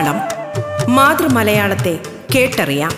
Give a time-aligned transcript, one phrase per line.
[0.00, 1.98] മലയാളം മാതൃമലയാളത്തെ
[2.34, 2.90] കേട്ടറിയാം.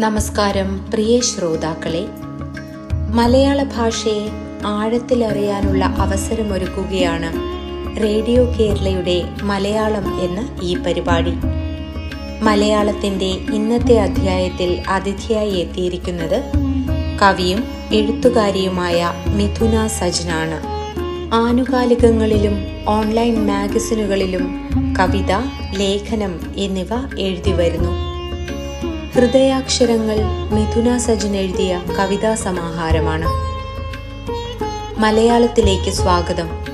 [0.00, 2.06] നമസ്കാരം പ്രിയ ശ്രോതാക്കളെ.
[3.14, 4.30] മലയാള ഭാഷയെ
[4.66, 7.32] ആഴത്തിലറിയാനുള്ള അവസരമൊരുക്കുകയാണ്
[8.02, 11.34] റേഡിയോ കേരളയുടെ മലയാളം എന്ന ഈ പരിപാടി.
[12.42, 16.42] മലയാളത്തിന്റെ ഇന്നത്തെ അധ്യായത്തിൽ അതിഥിയായി എത്തിയിരിക്കുന്നത്
[17.22, 20.60] കവിയും എഴുത്തുകാരിയുമായ മിഥുന സജനാണ്
[21.34, 24.68] ആനുകാലികങ്ങളിലും ഓൺലൈൻ മാഗസിനുകളിലും
[24.98, 25.32] കവിത
[25.78, 27.90] ലേഖനം എന്നിവ എഴുതി വരുന്നു.
[29.14, 30.16] ഹൃദയാക്ഷരങ്ങൾ
[30.52, 33.26] മിഥുന സജൻ എഴുതിയ കവിതാ സമാഹാരമാണ്.
[35.00, 36.69] മലയാളത്തിലേക്ക് സ്വാഗതം.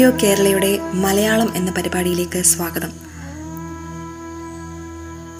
[0.00, 2.92] റേഡിയോ കേരളയുടെ മലയാളം എന്ന പരിപാടിയിലേക്ക് സ്വാഗതം.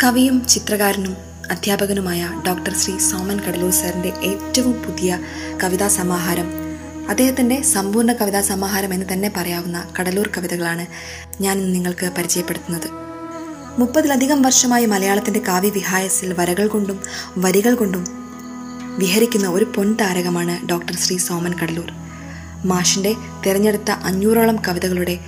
[0.03, 1.17] കവിയും ചിത്രകാരനും
[1.51, 5.19] അധ്യാപകനുമായ ഡോക്ടർ ശ്രീ സോമൻ കടലൂർ സാറിന്റെ ഏറ്റവും പുതിയ
[5.65, 6.51] കവിതാ സമാഹാരം
[7.09, 10.87] അദ്ദേഹത്തിന്റെ സമ്പൂർണ കവിതാ സമാഹാരം എന്ന് തന്നെ പറയാവുന്ന കടലൂർ കവിതകളാണ്
[11.43, 12.89] ഞാൻ ഇന്ന് നിങ്ങൾക്ക് പരിചയപ്പെടുത്തുന്നത്.
[13.79, 17.01] മുപ്പതിലധികം വർഷമായി മലയാളത്തിന്റെ കാവ്യവിഹായസിൽ വരകൾ കൊണ്ടും
[17.39, 18.05] വരികൾ കൊണ്ടും
[18.99, 22.10] വിഹരിക്കുന്ന ഒരു പൊൻ താരകമാണ് ഡോക്ടർ ശ്രീ സോമൻ കടലൂർ.
[22.65, 23.15] മാഷിന്റെ
[23.47, 25.19] തിരഞ്ഞെടുത്ത അഞ്ഞൂറോളം കവിതകളുടെ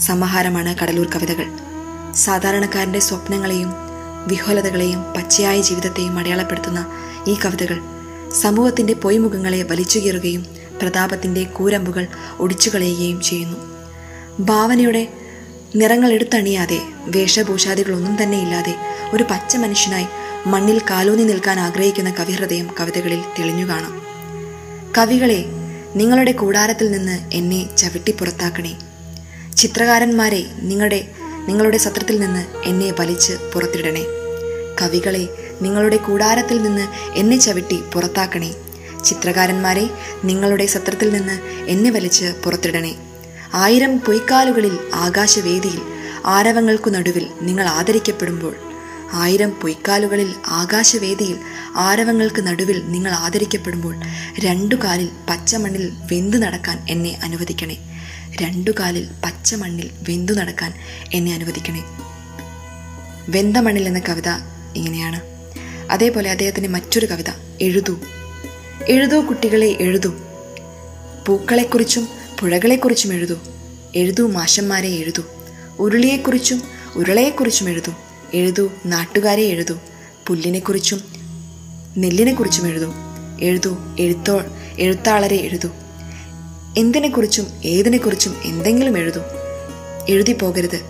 [0.00, 1.46] സമാഹാരമാണ് കടലൂർ കവിതകൾ.
[2.14, 3.72] സാധാരണക്കാരന്റെ സ്വപ്നങ്ങളെയും
[4.26, 6.86] വിഹ്വലതകളെയും പച്ചയായ ജീവിതത്തെയും അടയാളപ്പെടുത്തുന്ന
[7.26, 7.78] ഈ കവിതകൾ
[8.32, 10.46] സമൂഹത്തിന്റെ പൊയ്മുഖങ്ങളെ വലിച്ചുകീറുകയും
[10.82, 12.06] പ്രതാപത്തിന്റെ കൂരമ്പുകൾ
[12.38, 13.56] ഒടിച്ചുകളയുകയും ചെയ്യുന്നു.
[14.40, 15.08] ഭാവനയുടെ
[15.76, 18.74] നിറങ്ങൾ എടുത്തണിയാതെ വേഷഭൂഷാദികളൊന്നും തന്നെ ഇല്ലാതെ
[19.12, 20.06] ഒരു പച്ച മനുഷ്യനായി
[20.46, 24.02] മണ്ണിൽ കാലൂന്നി നിൽക്കാൻ ആഗ്രഹിക്കുന്ന കവിഹൃദയം കവിതകളിൽ തെളിഞ്ഞു കാണാം.
[24.98, 25.44] കവികളെ
[25.96, 28.78] നിങ്ങളുടെ കൂടാരത്തിൽ നിന്ന് എന്നെ ചവിട്ടി പുറത്താക്കണേ.
[29.56, 31.08] ചിത്രകാരന്മാരെ നിങ്ങളുടെ
[31.48, 34.04] നിങ്ങളുടെ സത്രത്തിൽ നിന്ന് എന്നെ വലിച്ച് പുറത്തിടണേ.
[34.82, 35.28] കവികളെ
[35.62, 38.54] നിങ്ങളുടെ കൂടാരത്തിൽ നിന്ന് എന്നെ ചവിട്ടി പുറത്താക്കണേ.
[39.04, 39.90] ചിത്രകാരന്മാരെ
[40.24, 42.96] നിങ്ങളുടെ സത്രത്തിൽ നിന്ന് എന്നെ വലിച്ച് പുറത്തിടണേ.
[43.54, 45.80] ആയിരം പൊയ്ക്കാലുകളിൽ ആകാശവേദിയിൽ
[46.26, 48.56] ആരവങ്ങൾക്കു നടുവിൽ നിങ്ങൾ ആദരിക്കപ്പെടുമ്പോൾ
[49.12, 51.36] ആയിരം പൊയ്ക്കാലുകളിൽ ആകാശവേദിയിൽ
[51.76, 53.96] ആരവങ്ങൾക്ക് നടുവിൽ നിങ്ങൾ ആദരിക്കപ്പെടുമ്പോൾ
[54.40, 57.76] രണ്ടു കാലിൽ പച്ചമണ്ണിൽ വെന്തു നടക്കാൻ എന്നെ അനുവദിക്കണേ.
[58.42, 60.74] രണ്ടു കാലിൽ പച്ചമണ്ണിൽ വെന്തു നടക്കാൻ
[61.14, 61.84] എന്നെ അനുവദിക്കണേ.
[63.28, 64.28] വെന്ത മണ്ണിൽ എന്ന കവിത
[64.76, 65.20] ഇങ്ങനെയാണ്.
[65.90, 67.24] അതേപോലെ അദ്ദേഹത്തിന്റെ മറ്റൊരു കവിത
[67.60, 67.98] എഴുതൂ.
[68.88, 70.14] എഴുതൂ കുട്ടികളെ എഴുതൂ.
[71.26, 72.08] പൂക്കളെക്കുറിച്ചും
[72.40, 73.36] പുഴകളെക്കുറിച്ചും എഴുതൂ.
[73.94, 75.22] എഴുതൂ മാഷന്മാരെ എഴുതൂ.
[75.78, 76.62] ഉരുളിയെക്കുറിച്ചും
[76.94, 77.92] ഉരുളയെക്കുറിച്ചും എഴുതൂ.
[78.34, 79.78] എഴുതൂ നാട്ടുകാരെ എഴുതൂ
[80.26, 81.00] പുല്ലിനെക്കുറിച്ചും
[81.96, 82.92] നെല്ലിനെക്കുറിച്ചും എഴുതൂ
[83.40, 84.40] എഴുതൂ എഴുത്തോ
[84.78, 85.68] എഴുത്താളരെ എഴുതൂ
[86.78, 89.20] എന്തിനെക്കുറിച്ചും ഏതിനെക്കുറിച്ചും എന്തെങ്കിലും എഴുതൂ.
[90.08, 90.80] എഴുതി പോകരുത്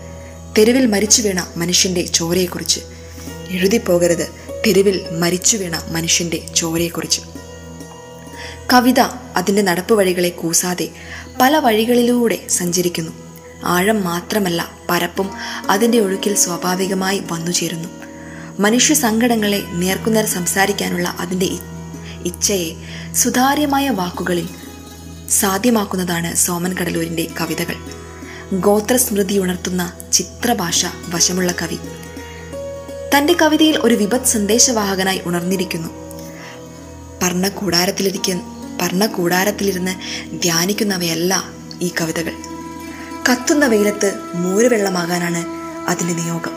[0.57, 2.79] തെരുവിൽ മരിച്ചു വീണ മനുഷ്യന്റെ ചോരയെക്കുറിച്ച്.
[3.49, 4.27] എഴുതി പോകരുത്
[4.67, 7.21] തെരുവിൽ മരിച്ചു വീണ മനുഷ്യന്റെ ചോരയെക്കുറിച്ച്.
[8.73, 8.99] കവിത
[9.35, 10.89] അതിന്റെ നടപ്പ് വഴികളെ കൂസാതെ
[11.41, 13.11] പല വഴികളിലൂടെ സഞ്ചരിക്കുന്നു.
[13.65, 15.29] ആഴം മാത്രമല്ല പരപ്പും
[15.69, 17.89] അതിന്റെ ഒഴുക്കിൽ സ്വാഭാവികമായി വന്നുചേരുന്നു.
[18.59, 21.45] മനുഷ്യ സങ്കടങ്ങളെ നേർക്കുനേർ സംസാരിക്കാനുള്ള അതിന്റെ
[22.25, 22.75] ഇച്ഛയെ
[23.13, 24.49] സുതാര്യമായ വാക്കുകളിൽ
[25.29, 27.75] സാധ്യമാക്കുന്നതാണ് സോമൻ കടലൂരിന്റെ കവിതകൾ.
[28.53, 31.77] ഗോത്രസ്മൃതി ഉണർത്തുന്ന ചിത്രഭാഷ വശമുള്ള കവി.
[33.17, 35.89] തന്റെ കവിതയിൽ ഒരു വിപത് സന്ദേശവാഹകനായി ഉണർന്നിരിക്കുന്നു.
[37.23, 38.41] പർണ കൂടാരത്തിലിരിക്കുന്ന
[38.81, 39.91] പർണ കൂടാരത്തിലിരുന്ന്
[40.41, 41.43] ധ്യാനിക്കുന്നവയല്ല
[41.81, 42.52] ഈ കവിതകൾ.
[43.29, 45.45] കത്തുന്ന വെയിലത്ത് മൂരുവെള്ളമാകാനാണ്
[45.89, 46.51] അതിന്റെ നിയോഗം.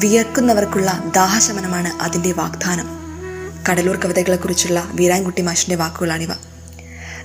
[0.00, 2.88] വിയർക്കുന്നവർക്കുള്ള ദാഹശമനമാണ് അതിന്റെ വാഗ്ദാനം.
[3.70, 6.28] കടലൂർ കവിതകളെക്കുറിച്ചുള്ള വീരാൻകുട്ടി മാഷിന്റെ വാക്കുകളാണിവ.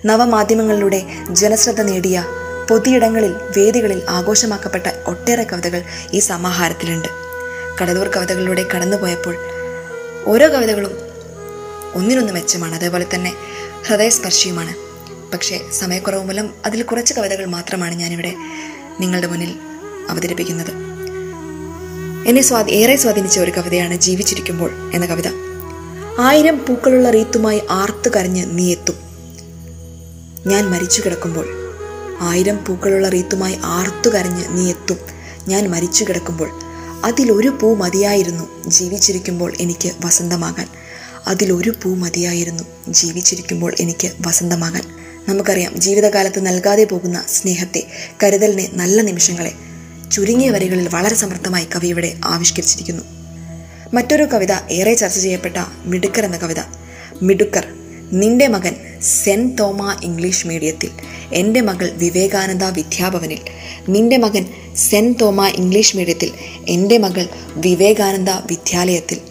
[0.06, 2.25] നവമാധ്യമങ്ങളിലൂടെ ജനശ്രദ്ധ നേടിയ
[2.69, 5.83] പൊതുയിടങ്ങളിൽ വേദികളിൽ ആഘോഷമാക്കപ്പെട്ട ഒട്ടേറെ കവിതകൾ
[6.13, 7.07] ഈ സമാഹാരത്തിലുണ്ട്.
[7.81, 9.36] കടലൂർ കവിതകളിലൂടെ കടന്നുപോയപ്പോൾ
[10.25, 10.92] ഓരോ കവിതകളും
[11.94, 12.75] ഒന്നിനൊന്ന് മെച്ചമാണ്.
[12.75, 13.33] അതേപോലെ തന്നെ
[13.88, 14.82] ഹൃദയസ്പർശിയുമാണ്.
[15.33, 18.35] പക്ഷേ സമയക്കുറവ് മൂലം അതിൽ കുറച്ച് കവിതകൾ മാത്രമാണ് ഞാനിവിടെ
[19.00, 19.56] നിങ്ങളുടെ മുന്നിൽ
[20.09, 20.71] അവതരിപ്പിക്കുന്നത്.
[22.27, 25.27] എന്നെ സ്വാധി ഏറെ സ്വാധീനിച്ച ഒരു കവിതയാണ് ജീവിച്ചിരിക്കുമ്പോൾ എന്ന കവിത.
[26.19, 28.95] ആയിരം പൂക്കളുള്ള റീത്തുമായി ആർത്തു കരഞ്ഞ് നീ എത്തും.
[30.47, 31.74] ഞാൻ മരിച്ചു കിടക്കുമ്പോൾ.
[32.21, 34.97] ആയിരം പൂക്കളുള്ള റീത്തുമായി ആർത്തു കരഞ്ഞ് നീ എത്തും.
[35.47, 36.59] ഞാൻ മരിച്ചു കിടക്കുമ്പോൾ.
[37.03, 40.68] അതിലൊരു പൂ മതിയായിരുന്നു ജീവിച്ചിരിക്കുമ്പോൾ എനിക്ക് വസന്തമാകാൻ.
[41.27, 45.02] അതിലൊരു പൂ മതിയായിരുന്നു ജീവിച്ചിരിക്കുമ്പോൾ എനിക്ക് വസന്തമാകാൻ.
[45.30, 47.88] നമുക്കറിയാം ജീവിതകാലത്ത് നൽകാതെ പോകുന്ന സ്നേഹത്തെ
[48.24, 49.54] കരുതലിനെ നല്ല നിമിഷങ്ങളെ
[50.12, 53.04] ചുരുങ്ങിയ വരികളിൽ വളരെ സമർത്ഥമായി കവി ഇവിടെ ആവിഷ്കരിച്ചിരിക്കുന്നു.
[53.94, 56.60] മറ്റൊരു കവിത ഏറെ ചർച്ച ചെയ്യപ്പെട്ട മിടുക്കർ എന്ന കവിത.
[57.22, 57.68] മിടുക്കർ
[58.14, 60.90] നിന്റെ മകൻ സെന്റ് തോമ ഇംഗ്ലീഷ് മീഡിയത്തിൽ
[61.34, 63.40] എന്റെ മകൾ വിവേകാനന്ദ വിദ്യാഭവനിൽ
[63.90, 66.31] നിന്റെ മകൻ സെന്റ് തോമ ഇംഗ്ലീഷ് മീഡിയത്തിൽ
[66.68, 69.22] എന്റെ മകൾ വിവേകാനന്ദ വിദ്യാലയത്തിൽ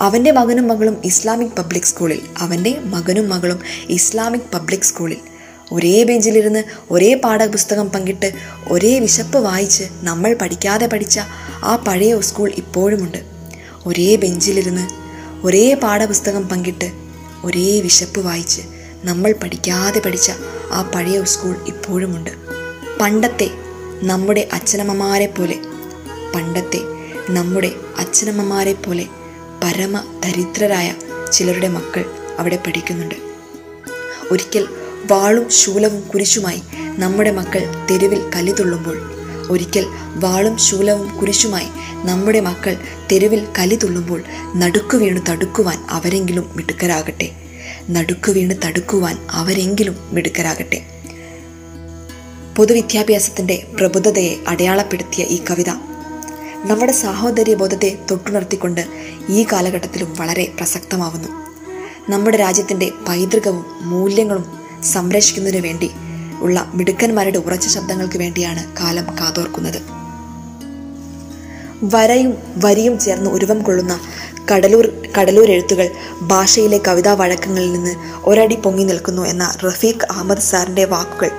[0.00, 3.58] അവന്റെ മകനും മകളും ഇസ്ലാമിക് പബ്ലിക് സ്കൂളിൽ അവന്റെ മകനും മകളും
[3.88, 5.29] ഇസ്ലാമിക് പബ്ലിക് സ്കൂളിൽ
[5.72, 8.32] ഒരേ ബെഞ്ചിലിരുന്ന് ഒരേ പാഠപുസ്തകം പങ്കിട്ട്
[8.68, 11.20] ഒരേ വിശപ്പ് വായിച്ച് നമ്മൾ പഠിക്കാതെ പഠിച്ച
[11.64, 13.18] ആ പഴയ സ്കൂൾ ഇപ്പോഴുമുണ്ട്.
[13.86, 14.84] ഒരേ ബെഞ്ചിലിരുന്ന്
[15.46, 16.92] ഒരേ പാഠപുസ്തകം പങ്കിട്ട്
[17.44, 18.62] ഒരേ വിശപ്പ് വായിച്ച്
[19.04, 20.30] നമ്മൾ പഠിക്കാതെ പഠിച്ച
[20.72, 22.30] ആ പഴയ സ്കൂൾ ഇപ്പോഴുമുണ്ട്.
[23.00, 23.50] പണ്ടത്തെ
[24.02, 25.56] നമ്മുടെ അച്ഛനമ്മമാരെ പോലെ
[26.34, 26.80] പണ്ടത്തെ
[27.30, 29.06] നമ്മുടെ അച്ഛനമ്മമാരെ പോലെ
[29.64, 30.94] പരമ ദരിദ്രരായ
[31.32, 32.04] ചിലരുടെ മക്കൾ
[32.38, 33.14] അവിടെ പഠിക്കുന്നുണ്ട്.
[34.30, 34.68] ഒരിക്കൽ
[35.04, 36.62] വാളും ശൂലവും കുരിശുമായി
[36.98, 39.14] നമ്മുടെ മക്കൾ തെരുവിൽ കലിതുള്ളുമ്പോൾ
[39.50, 41.66] ഒരിക്കൽ വാളും ശൂലവും കുരിശുമായി
[42.06, 42.76] നമ്മുടെ മക്കൾ
[43.12, 44.22] തെരുവിൽ കലിതുള്ളുമ്പോൾ
[44.56, 47.30] നടുക്കു വീണ് തടുക്കുവാൻ അവരെങ്കിലും മിടുക്കരാകട്ടെ.
[47.90, 50.82] നടുക്കു വീണ് തടുക്കുവാൻ അവരെങ്കിലും മിടുക്കരാകട്ടെ.
[52.56, 55.70] പൊതുവിദ്യാഭ്യാസത്തിന്റെ പ്രബുദ്ധതയെ അടയാളപ്പെടുത്തിയ ഈ കവിത
[56.64, 58.86] നമ്മുടെ സാഹോദര്യ ബോധത്തെ തൊട്ടുണർത്തിക്കൊണ്ട്
[59.28, 61.28] ഈ കാലഘട്ടത്തിലും വളരെ പ്രസക്തമാവുന്നു.
[62.10, 65.90] നമ്മുടെ രാജ്യത്തിന്റെ പൈതൃകവും മൂല്യങ്ങളും സംരക്ഷിക്കുന്നതിനു വേണ്ടി
[66.40, 69.82] ഉള്ള മിടുക്കന്മാരുടെ ഉറച്ച ശബ്ദങ്ങൾക്ക് വേണ്ടിയാണ് കാലം കാതോർക്കുന്നത്.
[71.82, 74.00] വരയും വരിയും ചേർന്ന് ഉരുവം കൊള്ളുന്ന
[74.52, 74.88] കടലൂർ
[75.18, 75.90] കടലൂർ എഴുത്തുകൾ
[76.22, 77.94] ഭാഷയിലെ കവിതാ വഴക്കങ്ങളിൽ നിന്ന്
[78.24, 81.30] ഒരടി പൊങ്ങി നിൽക്കുന്നു എന്ന റഫീഖ് അഹമ്മദ് സാറിന്റെ വാക്കുകൾ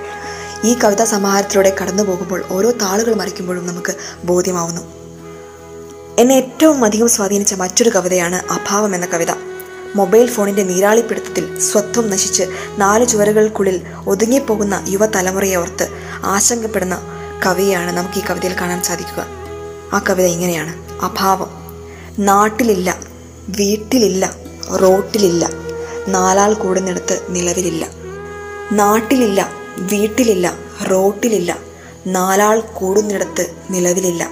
[0.64, 4.80] ഈ കവിതാ സമാഹാരത്തിലൂടെ കടന്നു പോകുമ്പോൾ ഓരോ താളുകൾ മറിക്കുമ്പോഴും നമുക്ക് ബോധ്യമാവുന്നു.
[6.18, 9.51] എന്നെ ഏറ്റവും അധികം സ്വാധീനിച്ച മറ്റൊരു കവിതയാണ് അഭാവം എന്ന കവിത.
[9.94, 12.42] മൊബൈൽ ഫോണിന്റെ നീരാളിപ്പിടുത്തത്തിൽ സ്വത്വം നശിച്ച്
[12.78, 15.88] നാല് ചുവരുകൾക്കുള്ളിൽ ഒതുങ്ങിപ്പോകുന്ന യുവതലമുറയെ ഓർത്ത്
[16.24, 17.00] ആശങ്കപ്പെടുന്ന
[17.46, 19.26] കവിയാണ് നമുക്ക് ഈ കവിതയിൽ കാണാൻ സാധിക്കുക.
[19.92, 21.02] ആ കവിത ഇങ്ങനെയാണ്.
[21.04, 21.50] അഭാവം.
[22.18, 23.00] നാട്ടിലില്ല
[23.48, 24.34] വീട്ടിലില്ല
[24.76, 25.50] റോട്ടിലില്ല
[26.08, 27.86] നാലാൾ കൂടുന്നിടത്ത് നിലവിലില്ല.
[28.72, 31.58] നാട്ടിലില്ല വീട്ടിലില്ല റോട്ടിലില്ല
[32.06, 34.28] നാലാൾ കൂടുന്നിടത്ത് നിലവിലില്ല.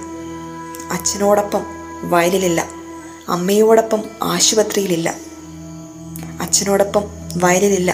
[0.91, 1.61] അച്ഛനോടൊപ്പം
[2.03, 2.65] വയലിലില്ല
[3.29, 5.30] അമ്മയോടൊപ്പം ആശുപത്രിയിലില്ല.
[6.41, 7.03] അച്ഛനോടൊപ്പം
[7.35, 7.91] വയലിലില്ല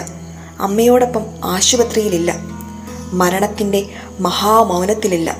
[0.60, 2.30] അമ്മയോടൊപ്പം ആശുപത്രിയിലില്ല
[3.12, 3.80] മരണത്തിന്റെ
[4.20, 5.36] മഹാമൗനത്തിലില്ല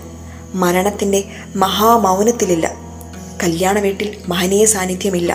[0.55, 1.20] മരണത്തിന്റെ
[1.56, 2.66] മഹാമൗനത്തിലില്ല.
[3.43, 5.32] കല്യാണ വീട്ടിൽ മഹനീയ സാന്നിധ്യമില്ല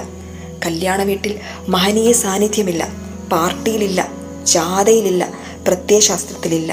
[0.65, 1.33] കല്യാണ വീട്ടിൽ
[1.69, 2.83] മഹനീയ സാന്നിധ്യമില്ല
[3.31, 4.01] പാർട്ടിയിലില്ല
[4.43, 5.23] ജാഥയിലില്ല
[5.67, 6.71] പ്രത്യയശാസ്ത്രത്തിലില്ല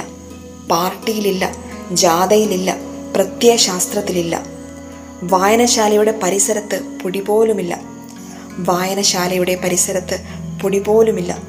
[0.70, 1.44] പാർട്ടിയിലില്ല
[1.92, 2.70] ജാഥയിലില്ല
[3.16, 4.34] പ്രത്യയശാസ്ത്രത്തിലില്ല.
[5.22, 7.74] വായനശാലയുടെ പരിസരത്ത് പൊടി പോലുമില്ല.
[8.58, 10.16] വായനശാലയുടെ പരിസരത്ത്
[10.62, 11.42] പൊടി പോലുമില്ല.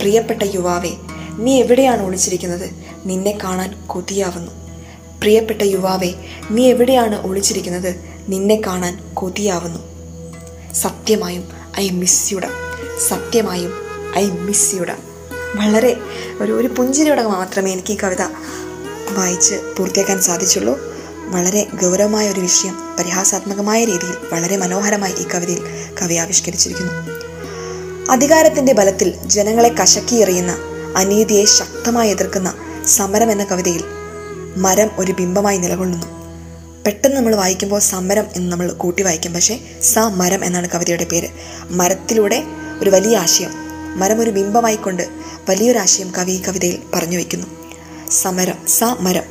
[0.00, 0.90] പ്രിയപ്പെട്ട യുവാവേ
[1.38, 2.70] നീ എവിടെയാണ് ഒളിച്ചിരിക്കുന്നത്?
[3.06, 4.52] നിന്നെ കാണാൻ കൊതിയാവുന്നു.
[5.20, 6.12] പ്രിയപ്പെട്ട യുവാവേ
[6.50, 7.94] നീ എവിടെയാണ് ഒളിച്ചിരിക്കുന്നത്?
[8.28, 9.78] നിന്നെ കാണാൻ കൊതിയാവുന്നു.
[10.74, 12.42] സത്യമായും ഐ മിസ് യുഡ
[13.08, 13.72] സത്യമായും
[14.18, 14.90] ഐ മിസ് യുഡ
[15.56, 15.96] വളരെ
[16.40, 18.22] ഒരു ഒരു പുഞ്ചിരിയുടെ മാത്രമേ എനിക്ക് ഈ കവിത
[19.10, 20.78] വായിച്ച് പൂർത്തിയാക്കാൻ സാധിച്ചുള്ളൂ.
[21.30, 25.62] വളരെ ഗൗരവമായ ഒരു വിഷയം പരിഹാസാത്മകമായ രീതിയിൽ വളരെ മനോഹരമായി ഈ കവിതയിൽ
[26.02, 27.27] കവി ആവിഷ്കരിച്ചിരിക്കുന്നു.
[28.10, 30.58] അധികാരത്തിന്റെ ബലത്തിൽ ജനങ്ങളെ കശക്കിയെറിയുന്ന
[30.96, 32.54] അനീതിയെ ശക്തമായി എതിർക്കുന്ന
[32.86, 33.84] സമരം എന്ന കവിതയിൽ
[34.56, 36.06] മരം ഒരു ബിംബമായി നിലകൊള്ളുന്നു.
[36.86, 39.34] പെട്ടെന്ന് നമ്മൾ വായിക്കുമ്പോൾ സമരം എന്ന് നമ്മൾ കൂട്ടി വായിക്കും.
[39.34, 41.28] പക്ഷേ സ മരം എന്നാണ് കവിതയുടെ പേര്.
[41.70, 42.42] മരത്തിലൂടെ
[42.82, 43.50] ഒരു വലിയ ആശയം
[43.98, 45.08] മരം ഒരു ബിംബമായിക്കൊണ്ട്
[45.48, 47.46] വലിയൊരു ആശയം കവി ഈ കവിതയിൽ പറഞ്ഞു വയ്ക്കുന്നു
[48.10, 49.22] സമരം സ മരം.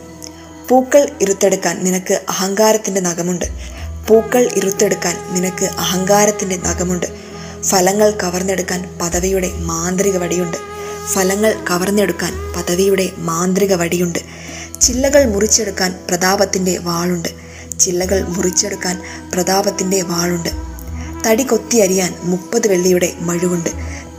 [0.70, 3.46] പൂക്കൾ ഇരുത്തെടുക്കാൻ നിനക്ക് അഹങ്കാരത്തിന്റെ നഖമുണ്ട്.
[4.08, 7.27] പൂക്കൾ ഇരുത്തെടുക്കാൻ നിനക്ക് അഹങ്കാരത്തിന്റെ നഖമുണ്ട്.
[7.64, 10.58] ഫലങ്ങൾ കവർന്നെടുക്കാൻ പദവിയുടെ മാന്ത്രിക വടിയുണ്ട്.
[11.14, 14.20] ഫലങ്ങൾ കവർന്നെടുക്കാൻ പദവിയുടെ മാന്ത്രിക വടിയുണ്ട്.
[14.82, 17.30] ചില്ലകൾ മുറിച്ചെടുക്കാൻ പ്രതാപത്തിന്റെ വാളുണ്ട്.
[17.80, 19.02] ചില്ലകൾ മുറിച്ചെടുക്കാൻ
[19.34, 20.50] പ്രതാപത്തിന്റെ വാളുണ്ട്.
[21.28, 23.70] തടി കൊത്തിയരിയാൻ മുപ്പത് വെള്ളിയുടെ മഴുവുണ്ട്.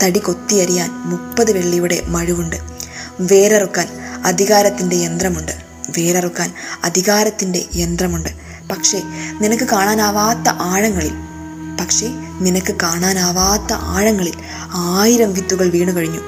[0.02, 2.56] തടി കൊത്തിയരിയാൻ മുപ്പത് വെള്ളിയുടെ മഴുവുണ്ട്.
[3.20, 3.88] വേരറുക്കാൻ
[4.24, 5.52] അധികാരത്തിന്റെ യന്ത്രമുണ്ട്.
[5.98, 6.54] വേരറുക്കാൻ
[6.84, 8.28] അധികാരത്തിന്റെ യന്ത്രമുണ്ട്.
[8.70, 9.02] പക്ഷേ
[9.40, 11.27] നിനക്ക് കാണാനാവാത്ത ആഴങ്ങളിൽ
[11.80, 12.06] പക്ഷേ
[12.40, 14.34] നിനക്ക് കാണാനാവാത്ത ആഴങ്ങളിൽ
[14.72, 16.20] ആയിരം വിത്തുകൾ വീണു കഴിഞ്ഞു.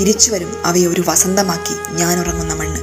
[0.00, 2.80] തിരിച്ചു വരും അവയെ ഒരു വസന്തമാക്കി ഞാൻ ഉറങ്ങുന്ന മണ്ണ്.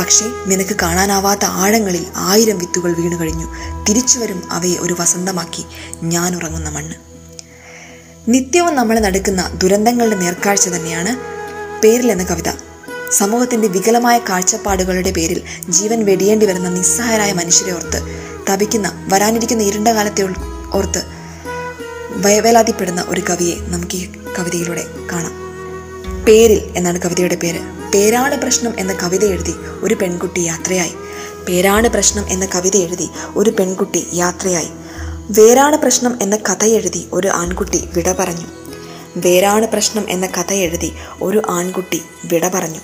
[0.00, 3.54] പക്ഷേ നിനക്ക് കാണാനാവാത്ത ആഴങ്ങളിൽ ആയിരം വിത്തുകൾ വീണു കഴിഞ്ഞു.
[3.88, 5.64] തിരിച്ചു വരും അവയെ ഒരു വസന്തമാക്കി
[6.02, 6.94] ഞാൻ ഉറങ്ങുന്ന മണ്ണ്.
[8.28, 11.16] നിത്യവും നമ്മൾ നടക്കുന്ന ദുരന്തങ്ങളുടെ നേർക്കാഴ്ച തന്നെയാണ്
[11.82, 12.52] പേരിൽ എന്ന കവിത.
[13.12, 20.22] സമൂഹത്തിന്റെ വികലമായ കാഴ്ചപ്പാടുകളുടെ പേരിൽ ജീവൻ വെടിയേണ്ടി വരുന്ന നിസ്സഹായരായ മനുഷ്യരെ ഓർത്ത് തപിക്കുന്ന വരാനിരിക്കുന്ന ഇരുണ്ട കാലത്തെ
[20.72, 21.02] ഓർത്ത്
[22.10, 25.46] വയവേലാതിപ്പെടുന്ന ഒരു കവിയെ നമുക്ക് ഈ കവിതയിലൂടെ കാണാം.
[26.24, 27.60] പേരിൽ എന്നാണ് കവിതയുടെ പേര്.
[27.94, 30.94] പേരാണ് പ്രശ്നം എന്ന കവിത എഴുതി ഒരു പെൺകുട്ടി യാത്രയായി.
[31.48, 34.68] പേരാണ് പ്രശ്നം എന്ന കവിത എഴുതി ഒരു പെൺകുട്ടി യാത്രയായി.
[35.28, 38.46] വേരാണ് പ്രശ്നം എന്ന കഥ എഴുതി ഒരു ആൺകുട്ടി വിട പറഞ്ഞു.
[39.16, 42.80] വേരാണ് പ്രശ്നം എന്ന കഥ എഴുതി ഒരു ആൺകുട്ടി വിട പറഞ്ഞു.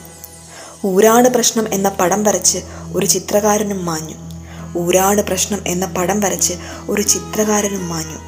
[0.86, 2.58] ഊരാണ് പ്രശ്നം എന്ന പടം വരച്ച്
[2.92, 4.31] ഒരു ചിത്രകാരനും മാഞ്ഞു.
[4.76, 6.54] ഊരാണ് പ്രശ്നം എന്ന പടം വരച്ച്
[6.88, 8.18] ഒരു ചിത്രകാരനും മാഞ്ഞു.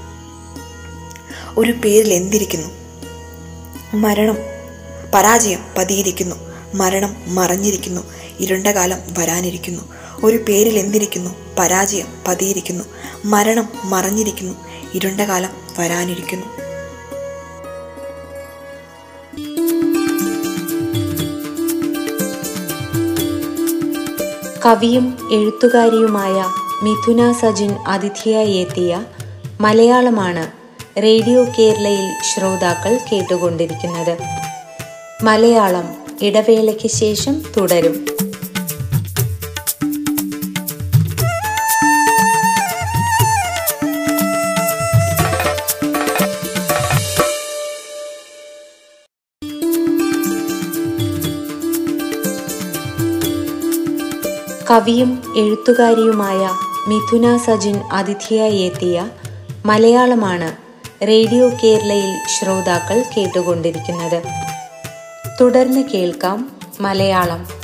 [1.60, 2.68] ഒരു പേരിൽ എന്തിരിക്കുന്നു?
[3.96, 4.36] മരണം
[5.14, 6.36] പരാജയം പതിയിരിക്കുന്നു.
[6.74, 8.00] മരണം മറഞ്ഞിരിക്കുന്നു.
[8.40, 9.82] ഇരുണ്ട കാലം വരാനിരിക്കുന്നു.
[10.24, 11.30] ഒരു പേരിൽ എന്തിരിക്കുന്നു?
[11.58, 12.84] പരാജയം പതിയിരിക്കുന്നു.
[13.24, 14.54] മരണം മറഞ്ഞിരിക്കുന്നു.
[14.94, 16.63] ഇരുണ്ട കാലം വരാനിരിക്കുന്നു.
[24.66, 26.44] കവിയും എഴുത്തുകാരിയുമായ
[26.82, 29.04] മിഥുന സജിൻ അതിഥിയായി എത്തിയ
[29.60, 30.50] മലയാളമാണ്
[31.02, 34.18] റേഡിയോ കേരളയിൽ ശ്രോതാക്കൾ കേട്ടുകൊണ്ടിരിക്കുന്നത്.
[35.24, 38.06] മലയാളം ഇടവേളയ്ക്ക് ശേഷം തുടരും.
[54.74, 56.48] കവിയും എഴുത്തുകാരിയുമായ
[56.88, 59.08] മിഥുന സജിൻ അതിഥിയായി എത്തിയ
[59.66, 60.56] മലയാളമാണ്
[61.06, 64.22] റേഡിയോ കേരളയിൽ ശ്രോതാക്കൾ കേട്ടുകൊണ്ടിരിക്കുന്നത്.
[65.40, 66.50] തുടർന്ന് കേൾക്കാം
[66.80, 67.63] മലയാളം.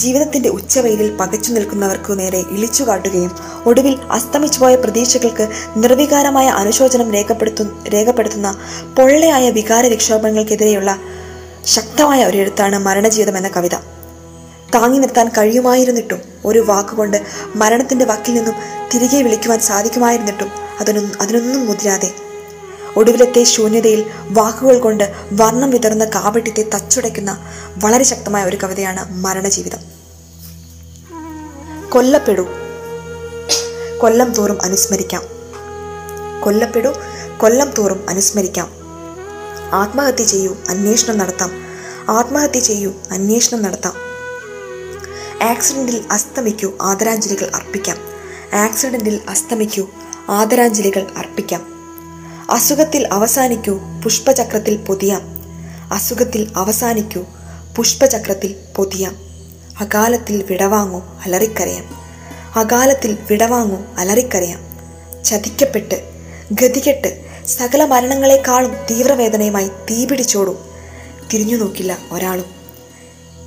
[0.00, 3.32] ജീവിതത്തിന്റെ ഉച്ചവെയിലിൽ പകച്ചു നിൽക്കുന്നവർക്കു നേരെ ഇളിച്ചു കാട്ടുകയും
[3.66, 5.44] ഒടുവിൽ അസ്തമിച്ചുപോയ പ്രതീക്ഷകൾക്ക്
[5.76, 7.64] നിർവികാരമായ അനുശോചനം രേഖപ്പെടുത്തു
[7.94, 8.50] രേഖപ്പെടുത്തുന്ന
[8.96, 10.92] പൊള്ളയായ വികാര വിക്ഷോഭങ്ങൾക്കെതിരെയുള്ള
[11.66, 13.74] ശക്തമായ ഒരു എഴുത്താണ് മരണജീവിതം എന്ന കവിത.
[14.72, 17.16] താങ്ങി നിർത്താൻ കഴിയുമായിരുന്നിട്ടും ഒരു വാക്കുകൊണ്ട്
[17.54, 18.56] മരണത്തിന്റെ വക്കിൽ നിന്നും
[18.92, 22.10] തിരികെ വിളിക്കുവാൻ സാധിക്കുമായിരുന്നിട്ടും അതിനൊന്നും അതിനൊന്നും മുതിരാതെ
[22.96, 29.78] ഒടുവിലത്തെ ശൂന്യതയിൽ വാക്കുകൾ കൊണ്ട് വർണം വിതറുന്ന കാവട്യത്തെ തച്ചുടയ്ക്കുന്ന വളരെ ശക്തമായ ഒരു കവിതയാണ് മരണജീവിതം.
[31.90, 32.46] കൊല്ലപ്പെടൂ.
[33.98, 35.22] കൊല്ലം തോറും അനുസ്മരിക്കാം.
[36.40, 36.92] കൊല്ലപ്പെടൂ.
[37.38, 38.70] കൊല്ലം തോറും അനുസ്മരിക്കാം.
[39.72, 40.56] ആത്മഹത്യ ചെയ്യൂ.
[40.68, 41.50] അന്വേഷണം നടത്താം.
[42.08, 42.92] ആത്മഹത്യ ചെയ്യൂ.
[43.10, 43.92] അന്വേഷണം നടത്താം.
[45.42, 46.72] ആക്സിഡന്റിൽ അസ്തമിക്കൂ.
[46.82, 47.96] ആദരാഞ്ജലികൾ അർപ്പിക്കാം.
[48.54, 49.88] ആക്സിഡന്റിൽ അസ്തമിക്കൂ.
[50.28, 51.79] ആദരാഞ്ജലികൾ അർപ്പിക്കാം.
[52.50, 55.22] അസുഖത്തിൽ അവസാനിക്കൂ പുഷ്പചക്രത്തിൽ പൊതിയാം.
[55.92, 57.24] അസുഖത്തിൽ അവസാനിക്കൂ
[57.76, 59.16] പുഷ്പചക്രത്തിൽ പൊതിയാം.
[59.80, 61.84] അകാലത്തിൽ വിടവാങ്ങൂ അലറിക്കരയാം.
[62.56, 64.60] അകാലത്തിൽ വിടവാങ്ങൂ അലറിക്കരയാം.
[65.24, 66.10] ചതിക്കപ്പെട്ട്
[66.52, 70.58] ഗതികെട്ട് സകല മരണങ്ങളെക്കാളും തീവ്രവേദനയുമായി തീപിടിച്ചോടും
[71.32, 72.44] തിരിഞ്ഞു നോക്കില്ല ഒരാളും.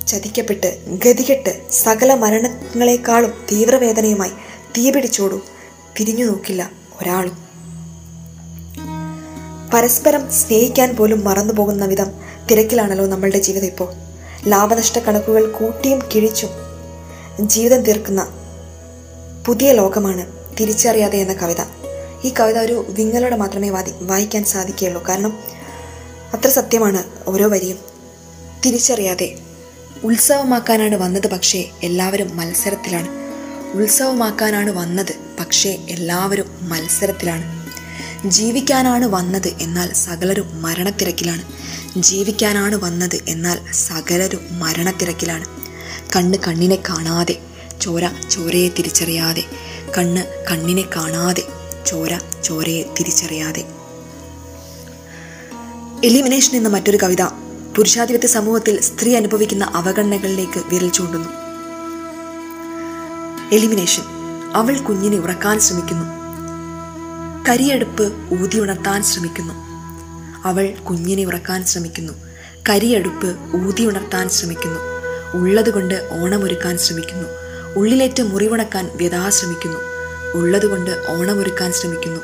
[0.06, 4.30] ചതിക്കപ്പെട്ട് ഗതികെട്ട് സകല മരണങ്ങളെക്കാളും തീവ്രവേദനയുമായി
[4.78, 5.42] തീപിടിച്ചോടും
[6.00, 6.70] തിരിഞ്ഞു നോക്കില്ല
[7.02, 7.43] ഒരാളും.
[9.74, 12.10] പരസ്പരം സ്നേഹിക്കാൻ പോലും മറന്നുപോകുന്ന വിധം
[12.50, 13.94] തിരക്കിലാണല്ലോ നമ്മളുടെ ജീവിതം ഇപ്പോൾ.
[14.48, 16.50] ലാഭനഷ്ട കണക്കുകൾ കൂട്ടിയും കിഴിച്ചും
[17.40, 18.28] ജീവിതം തീർക്കുന്ന
[19.46, 20.26] പുതിയ ലോകമാണ്
[20.60, 21.56] തിരിച്ചറിയാതെ എന്ന കവിത.
[22.24, 25.08] ഈ കവിത ഒരു വിങ്ങലോടെ മാത്രമേ വാതി വായിക്കാൻ സാധിക്കുകയുള്ളൂ.
[25.08, 25.38] കാരണം
[26.34, 27.78] അത്ര സത്യമാണ് ഓരോ വരിയും.
[28.66, 29.38] തിരിച്ചറിയാതെ
[30.04, 33.08] ഉത്സവമാക്കാനാണ് വന്നത് പക്ഷേ എല്ലാവരും മത്സരത്തിലാണ്.
[33.76, 37.53] ഉത്സവമാക്കാനാണ് വന്നത് പക്ഷേ എല്ലാവരും മത്സരത്തിലാണ്.
[38.24, 41.42] ജീവിക്കാനാണ് വന്നത് എന്നാൽ സകലരും മരണത്തിരക്കിലാണ്.
[42.02, 45.44] ജീവിക്കാനാണ് വന്നത് എന്നാൽ സകലരും മരണത്തിരക്കിലാണ്.
[46.16, 47.38] കണ്ണ് കണ്ണിനെ കാണാതെ
[47.80, 49.42] ചോര ചോരയെ തിരിച്ചറിയാതെ.
[49.98, 51.42] കണ്ണ് കണ്ണിനെ കാണാതെ
[51.86, 53.64] ചോര ചോരയെ തിരിച്ചറിയാതെ.
[56.04, 57.22] എലിമിനേഷൻ എന്ന മറ്റൊരു കവിത
[57.76, 61.28] പുരുഷാധിപത്യ സമൂഹത്തിൽ സ്ത്രീ അനുഭവിക്കുന്ന അവഗണനകളിലേക്ക് വിരൽ ചൂണ്ടുന്നു.
[63.52, 64.02] എലിമിനേഷൻ.
[64.54, 66.23] അവൾ കുഞ്ഞിനെ ഉറക്കാൻ ശ്രമിക്കുന്നു.
[67.48, 69.54] കരിയടുപ്പ് ഊതി ഉണർത്താൻ ശ്രമിക്കുന്നു.
[70.48, 72.12] അവൾ കുഞ്ഞിനെ ഉറക്കാൻ ശ്രമിക്കുന്നു.
[72.68, 74.80] കരിയടുപ്പ് ഊതി ഉണർത്താൻ ശ്രമിക്കുന്നു.
[75.38, 77.28] ഉള്ളതുകൊണ്ട് ഓണമൊരുക്കാൻ ശ്രമിക്കുന്നു.
[77.76, 79.78] ഉള്ളിലേറ്റ മുറിവുണക്കാൻ വ്യഥാ ശ്രമിക്കുന്നു.
[80.34, 82.20] ഉള്ളതുകൊണ്ട് ഓണമൊരുക്കാൻ ശ്രമിക്കുന്നു.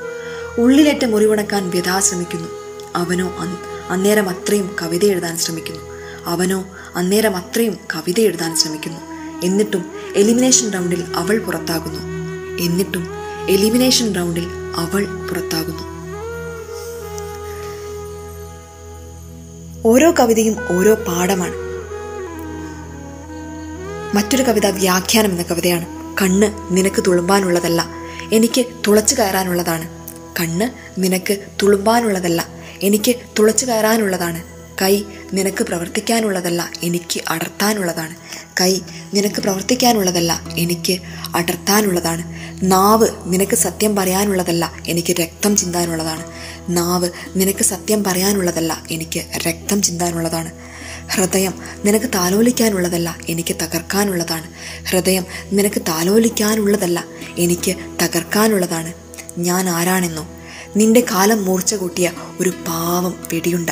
[0.58, 2.48] ഉള്ളിലേറ്റ മുറിവുണക്കാൻ വ്യഥാ ശ്രമിക്കുന്നു.
[2.96, 3.56] അവനോ അന്
[3.92, 5.80] അന്നേരം അത്രയും കവിത എഴുതാൻ ശ്രമിക്കുന്നു.
[6.24, 6.64] അവനോ
[6.96, 9.00] അന്നേരം അത്രയും കവിത എഴുതാൻ ശ്രമിക്കുന്നു.
[9.46, 9.84] എന്നിട്ടും
[10.16, 12.00] എലിമിനേഷൻ റൗണ്ടിൽ അവൾ പുറത്താകുന്നു.
[12.62, 13.08] എന്നിട്ടും
[13.48, 15.90] എലിമിനേഷൻ റൗണ്ടിൽ അവൾ പുറത്താകുന്നു.
[19.84, 21.70] ഓരോ കവിതയും ഓരോ പാഠമാണ്.
[24.16, 25.86] മറ്റൊരു കവിത വ്യാഖ്യാനം എന്ന കവിതയാണ്.
[26.22, 27.88] കണ്ണ് നിനക്ക് തുളുമ്പാനുള്ളതല്ല.
[28.32, 29.88] എനിക്ക് തുളച്ചു കയറാനുള്ളതാണ്.
[30.40, 32.48] കണ്ണ് നിനക്ക് തുളുമ്പാനുള്ളതല്ല.
[32.82, 34.42] എനിക്ക് തുളച്ചു കയറാനുള്ളതാണ്.
[34.82, 36.70] കൈ നിനക്ക് പ്രവർത്തിക്കാനുള്ളതല്ല.
[36.82, 38.16] എനിക്ക് അടർത്താനുള്ളതാണ്.
[38.60, 38.80] കൈ
[39.14, 40.98] നിനക്ക് പ്രവർത്തിക്കാനുള്ളതല്ല എനിക്ക്
[41.34, 42.22] അടർത്താനുള്ളതാണ്.
[42.62, 46.24] നാവ് നിനക്ക് സത്യം പറയാനുള്ളതല്ല എനിക്ക് രക്തം ചിന്താനുള്ളതാണ്.
[46.68, 50.50] നാവ് നിനക്ക് സത്യം പറയാനുള്ളതല്ല എനിക്ക് രക്തം ചിന്താനുള്ളതാണ്.
[51.10, 54.46] ഹൃദയം നിനക്ക് താലോലിക്കാനുള്ളതല്ല എനിക്ക് തകർക്കാനുള്ളതാണ്.
[54.84, 57.04] ഹൃദയം നിനക്ക് താലോലിക്കാനുള്ളതല്ല
[57.38, 58.92] എനിക്ക് തകർക്കാനുള്ളതാണ്.
[59.38, 60.28] ഞാൻ ആരാണെന്നോ?
[60.76, 63.70] നിന്റെ കാലം മൂർച്ച കൂട്ടിയ ഒരു പാവം വെടിയുണ്ട.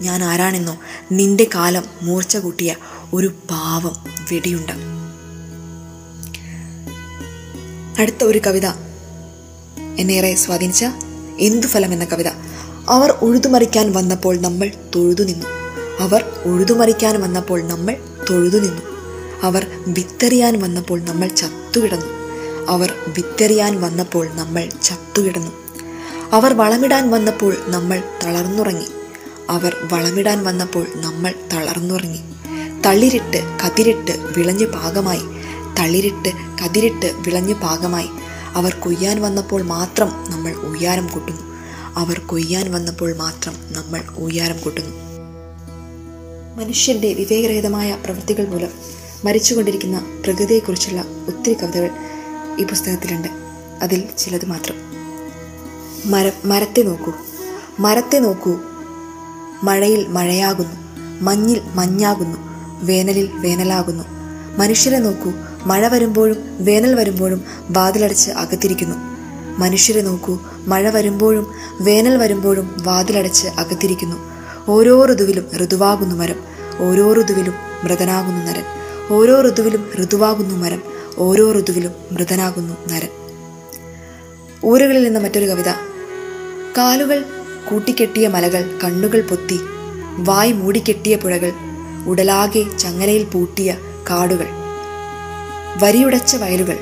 [0.00, 0.80] ഞാൻ ആരാണെന്നോ?
[1.12, 2.76] നിന്റെ കാലം മൂർച്ച കൂട്ടിയ
[3.12, 3.92] ഒരു പാവം
[4.32, 4.70] വെടിയുണ്ട.
[8.00, 8.66] അടുത്ത ഒരു കവിത
[9.98, 10.84] എന്നേറെ സ്വാധീനിച്ച
[11.38, 12.28] എന്തു ഫലം എന്ന കവിത.
[12.88, 15.46] അവർ ഉഴുതുമറിക്കാൻ വന്നപ്പോൾ നമ്മൾ തൊഴുതു നിന്നു.
[16.00, 17.96] അവർ ഉഴുതുമറിക്കാൻ വന്നപ്പോൾ നമ്മൾ
[18.30, 18.82] തൊഴുതു നിന്നു.
[19.42, 22.06] അവർ വിത്തെറിയാൻ വന്നപ്പോൾ നമ്മൾ ചത്തുകിടന്നു.
[22.68, 25.52] അവർ വിത്തെറിയാൻ വന്നപ്പോൾ നമ്മൾ ചത്തുകിടന്നു.
[26.32, 28.86] അവർ വളമിടാൻ വന്നപ്പോൾ നമ്മൾ തളർന്നുറങ്ങി.
[29.50, 32.37] അവർ വളമിടാൻ വന്നപ്പോൾ നമ്മൾ തളർന്നുറങ്ങി.
[32.86, 35.20] തളിരിട്ട് കതിരിട്ട് വിളഞ്ഞു പാകമായി.
[35.78, 36.28] തളിരിട്ട്
[36.64, 38.08] കതിരിട്ട് വിളഞ്ഞു പാകമായി.
[38.54, 41.42] അവർ കൊയ്യാൻ വന്നപ്പോൾ മാത്രം നമ്മൾ ഉയ്യാരം കൂട്ടുന്നു.
[41.96, 44.96] അവർ കൊയ്യാൻ വന്നപ്പോൾ മാത്രം നമ്മൾ ഉയ്യാരം കൂട്ടുന്നു.
[46.56, 48.68] മനുഷ്യന്റെ വിവേകരഹിതമായ പ്രവൃത്തികൾ മൂലം
[49.24, 51.90] മരിച്ചുകൊണ്ടിരിക്കുന്ന പ്രകൃതിയെക്കുറിച്ചുള്ള ഒത്തിരി കവിതകൾ
[52.58, 53.28] ഈ പുസ്തകത്തിലുണ്ട്.
[53.82, 54.76] അതിൽ ചിലത് മാത്രം.
[56.10, 57.12] മര മരത്തെ നോക്കൂ.
[57.78, 58.54] മരത്തെ നോക്കൂ.
[59.62, 60.76] മഴയിൽ മഴയാകുന്നു.
[61.24, 62.47] മഞ്ഞിൽ മഞ്ഞാകുന്നു.
[62.82, 64.04] വേനലിൽ വേനലാകുന്നു.
[64.58, 65.32] മനുഷ്യരെ നോക്കൂ.
[65.66, 68.96] മഴ വരുമ്പോഴും വേനൽ വരുമ്പോഴും വാതിലടച്ച് അകത്തിരിക്കുന്നു.
[69.60, 70.38] മനുഷ്യരെ നോക്കൂ.
[70.66, 74.16] മഴ വരുമ്പോഴും വേനൽ വരുമ്പോഴും വാതിലടച്ച് അകത്തിരിക്കുന്നു.
[74.68, 76.36] ഓരോ ഋതുവിലും ഋതുവാകുന്നു മരം.
[76.78, 77.54] ഓരോ ഋതുവിലും
[77.84, 78.62] മൃതനാകുന്നു നരൻ.
[79.10, 80.82] ഓരോ ഋതുവിലും ഋതുവാകുന്നു മരം.
[81.18, 83.08] ഓരോ ഋതുവിലും മൃതനാകുന്നു നരൻ.
[84.64, 85.68] ഊരുകളിൽ നിന്ന് മറ്റൊരു കവിത.
[86.78, 87.24] കാലുകൾ
[87.70, 89.60] കൂട്ടിക്കെട്ടിയ മലകൾ കണ്ണുകൾ പൊത്തി.
[90.18, 91.52] വായ് മൂടിക്കെട്ടിയ പുഴകൾ
[92.08, 93.76] ഉടലാകെ ചങ്ങലയിൽ പൂട്ടിയ
[94.10, 94.46] കാടുകൾ.
[95.82, 96.78] വരിയുടച്ച വയലുകൾ.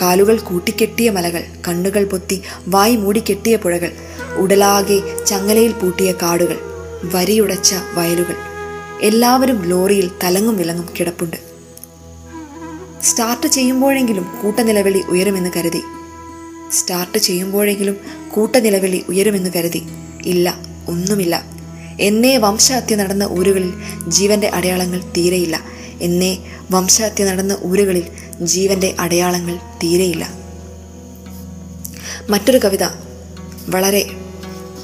[0.00, 1.44] കാലുകൾ കൂട്ടിക്കെട്ടിയ മലകൾ.
[1.68, 3.92] കണ്ണുകൾ പൊത്തി വായി മൂടിക്കെട്ടിയ പുഴകൾ.
[4.36, 6.58] ഉടലാകെ ചങ്ങലയിൽ പൂട്ടിയ കാടുകൾ.
[7.04, 8.36] വരിയുടച്ച വയലുകൾ.
[9.02, 11.36] എല്ലാവരും ലോറിയിൽ തലങ്ങും വിലങ്ങും കിടപ്പുണ്ട്.
[13.02, 15.82] സ്റ്റാർട്ട് ചെയ്യുമ്പോഴെങ്കിലും കൂട്ടനിലവിളി ഉയരുമെന്ന് കരുതി.
[16.72, 17.96] സ്റ്റാർട്ട് ചെയ്യുമ്പോഴെങ്കിലും
[18.30, 19.82] കൂട്ടനിലവിളി ഉയരുമെന്ന് കരുതി.
[20.26, 20.58] ഇല്ല
[20.88, 21.55] ഒന്നുമില്ല.
[22.00, 23.72] എന്നേ വംശഹത്യ നടന്ന ഊരുകളിൽ
[24.08, 25.60] ജീവന്റെ അടയാളങ്ങൾ തീരെയില്ല.
[26.00, 26.38] എന്നേ
[26.70, 28.02] വംശഹത്യ നടന്ന ഊരുകളിൽ
[28.42, 30.28] ജീവന്റെ അടയാളങ്ങൾ തീരെയില്ല.
[32.30, 32.82] മറ്റൊരു കവിത
[33.68, 34.06] വളരെ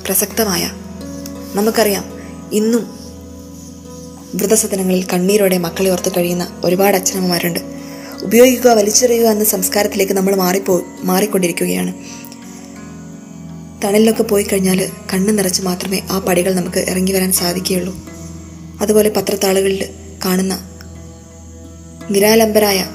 [0.06, 0.70] പ്രസക്തമായ.
[1.54, 2.04] നമുക്കറിയാം
[2.52, 3.02] ഇന്നും
[4.34, 7.60] വൃദ്ധസദനങ്ങളിൽ കണ്ണീരോടെ മക്കളെ ഓർത്ത് കഴിയുന്ന ഒരുപാട് അച്ഛനമ്മമാരുണ്ട്.
[8.22, 11.94] ഉപയോഗിക്കുക വലിച്ചെറിയുക എന്ന സംസ്കാരത്തിലേക്ക് നമ്മൾ മാറിപ്പോ മാറിക്കൊണ്ടിരിക്കുകയാണ്.
[13.84, 17.96] തണലിലൊക്കെ പോയി കഴിഞ്ഞാൽ കണ്ണ് നിറച്ച് മാത്രമേ ആ പടികൾ നമുക്ക് ഇറങ്ങി വരാൻ സാധിക്കുകയുള്ളൂ.
[18.80, 19.88] അതുപോലെ പത്രത്താളുകളിൽ
[20.24, 20.68] കാണുന്ന
[22.10, 22.86] നിരാലംബരായ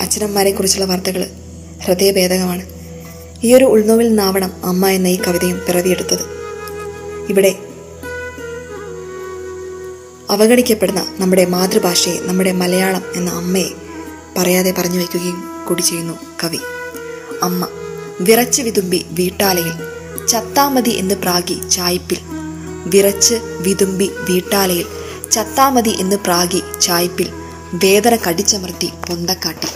[0.00, 1.30] അച്ഛനമ്മമാരെ കുറിച്ചുള്ള വാർത്തകൾ
[1.82, 2.66] ഹൃദയഭേദകമാണ്.
[3.44, 6.24] ഈ ഒരു ഉൾനോവിൽ നിന്നാവണം അമ്മ എന്ന ഈ കവിതയും പിറവിയെടുത്തത്.
[7.28, 7.58] ഇവിടെ
[10.30, 13.68] അവഗണിക്കപ്പെടുന്ന നമ്മുടെ മാതൃഭാഷയെ നമ്മുടെ മലയാളം എന്ന അമ്മയെ
[14.38, 16.58] പറയാതെ പറഞ്ഞു വയ്ക്കുകയും കൂടി ചെയ്യുന്നു കവി.
[17.42, 17.68] അമ്മ
[18.20, 19.95] വിറച്ച് വിതുമ്പി വീട്ടാലയിൽ
[20.28, 22.18] ചത്താമതി എന്ന് പ്രാഗി ചായ്പിൽ.
[22.86, 24.86] വിറച്ച് വിതുമ്പി വീട്ടാലയിൽ
[25.30, 27.28] ചത്താമതി എന്ന് പ്രാഗി ചായ്പിൽ.
[27.74, 29.70] വേദന കടിച്ചമർത്തി പൊന്തക്കാട്ടിൽ.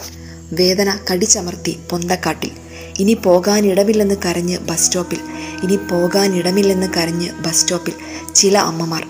[0.53, 2.51] വേദന കടിച്ചമർത്തി പൊന്തക്കാട്ടിൽ.
[2.99, 5.19] ഇനി പോകാനിടമില്ലെന്ന് കരഞ്ഞ് ബസ് സ്റ്റോപ്പിൽ.
[5.63, 7.93] ഇനി പോകാനിടമില്ലെന്ന് കരഞ്ഞ് ബസ് സ്റ്റോപ്പിൽ
[8.35, 9.07] ചില അമ്മമാർ.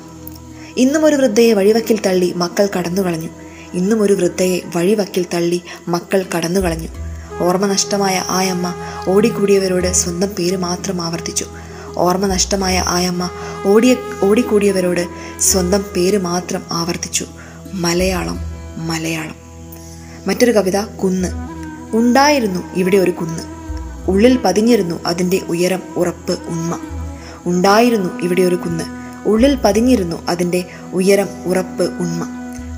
[0.76, 3.28] ഇന്നും ഒരു വൃദ്ധയെ വഴിവക്കിൽ തള്ളി മക്കൾ കടന്നു കളഞ്ഞു
[3.74, 6.88] ഇന്നും ഒരു വൃദ്ധയെ വഴിവക്കിൽ തള്ളി മക്കൾ കടന്നു കളഞ്ഞു
[7.40, 8.74] ഓർമ്മ നഷ്ടമായ ആയമ്മ
[9.08, 11.46] ഓടിക്കൂടിയവരോട് സ്വന്തം പേര് മാത്രം ആവർത്തിച്ചു.
[11.96, 13.30] ഓർമ്മ നഷ്ടമായ ആയമ്മ
[13.66, 15.08] ഓടിയ ഓടിക്കൂടിയവരോട്
[15.40, 17.26] സ്വന്തം പേര് മാത്രം ആവർത്തിച്ചു.
[17.72, 18.38] മലയാളം
[18.76, 19.34] മലയാളം.
[20.26, 21.28] മറ്റൊരു കവിത കുന്ന്.
[21.96, 23.42] ഉണ്ടായിരുന്നു ഇവിടെ ഒരു കുന്ന്.
[24.10, 26.78] ഉള്ളിൽ പതിഞ്ഞിരുന്നു അതിന്റെ ഉയരം ഉറപ്പ് ഉമ്മ
[27.46, 28.84] ഉണ്ടായിരുന്നു ഇവിടെ ഒരു കുന്ന്.
[29.28, 32.28] ഉള്ളിൽ പതിഞ്ഞിരുന്നു അതിന്റെ ഉയരം ഉറപ്പ് ഉണ്മ.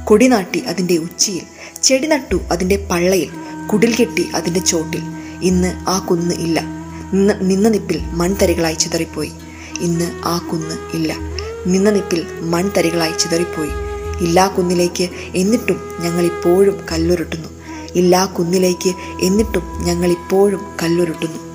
[0.05, 1.43] കൊടിനാട്ടി അതിന്റെ ഉച്ചിയിൽ.
[1.83, 3.31] ചെടി നട്ടു അതിന്റെ പള്ളയിൽ.
[3.67, 5.03] കുടിൽ കെട്ടി അതിന്റെ ചോട്ടിൽ.
[5.43, 6.61] ഇന്ന് ആ കുന്ന് ഇല്ല.
[7.13, 9.33] നിന്ന നിന്ന നിപ്പിൽ മൺതരികളായി ചിതറിപ്പോയി.
[9.81, 11.17] ഇന്ന് ആ കുന്ന് ഇല്ല.
[11.67, 13.71] നിന്ന നിപ്പിൽ മൺതരികളായി ചിതറിപ്പോയി.
[14.21, 17.49] ഇല്ലാ കുന്നിലേക്ക് എന്നിട്ടും ഞങ്ങൾ ഇപ്പോഴും കല്ലുരുട്ടുന്നു.
[17.95, 21.53] ഇല്ലാ കുന്നിലേക്ക് എന്നിട്ടും ഞങ്ങൾ ഇപ്പോഴും കല്ലുരുട്ടുന്നു.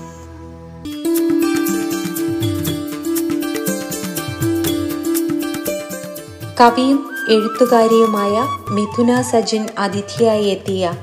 [6.62, 10.94] കവിയും എഴുത്തുകാരിയുമായ മിഥുന സജിൻ അതിഥിയായി എത്തിയ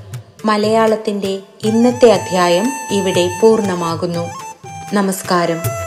[0.44, 4.30] മലയാളത്തിന്റെ ഇന്നത്തെ അധ്യായം ഇവിടെ പൂർണമാകുന്നു.
[4.92, 5.83] നമസ്കാരം.